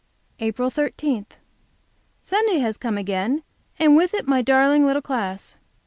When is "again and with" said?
2.97-4.15